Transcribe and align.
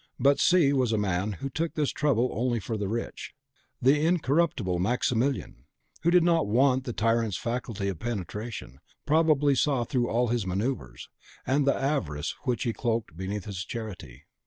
But 0.19 0.39
C 0.39 0.73
was 0.73 0.91
a 0.91 0.97
man 0.97 1.33
who 1.33 1.49
took 1.51 1.75
this 1.75 1.91
trouble 1.91 2.31
only 2.33 2.59
for 2.59 2.75
the 2.75 2.87
rich. 2.87 3.35
"The 3.79 4.03
incorruptible 4.03 4.79
Maximilien," 4.79 5.65
who 6.01 6.09
did 6.09 6.23
not 6.23 6.47
want 6.47 6.85
the 6.85 6.91
tyrant's 6.91 7.37
faculty 7.37 7.87
of 7.87 7.99
penetration, 7.99 8.79
probably 9.05 9.53
saw 9.53 9.83
through 9.83 10.09
all 10.09 10.29
his 10.29 10.47
manoeuvres, 10.47 11.07
and 11.45 11.67
the 11.67 11.75
avarice 11.75 12.33
which 12.45 12.63
he 12.63 12.73
cloaked 12.73 13.15
beneath 13.15 13.45
his 13.45 13.63
charity. 13.63 14.23